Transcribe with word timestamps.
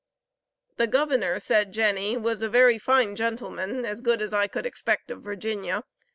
"The 0.77 0.87
Governor," 0.87 1.39
said 1.39 1.73
Jenny, 1.73 2.17
"was 2.17 2.41
a 2.41 2.49
very 2.49 2.79
fine 2.79 3.15
gentleman, 3.15 3.85
as 3.85 4.01
good 4.01 4.19
as 4.19 4.33
I 4.33 4.47
could 4.47 4.65
expect 4.65 5.11
of 5.11 5.21
Virginia. 5.21 5.83